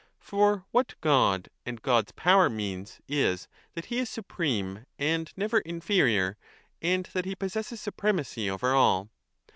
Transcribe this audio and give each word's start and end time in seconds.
For 0.19 0.65
what 0.71 0.95
God 0.99 1.49
and 1.63 1.79
God 1.79 2.07
s 2.07 2.13
power 2.15 2.49
means 2.49 3.01
is 3.07 3.47
that 3.75 3.85
he 3.85 3.99
is 3.99 4.09
supreme 4.09 4.87
and 4.97 5.31
never 5.37 5.59
inferior, 5.59 6.37
and 6.81 7.05
that 7.13 7.25
he 7.25 7.35
possesses 7.35 7.79
supremacy 7.81 8.49
over 8.49 8.73
all. 8.73 9.11